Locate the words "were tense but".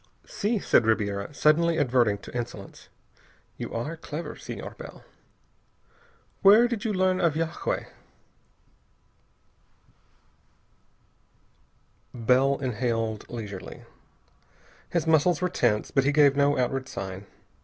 15.39-16.03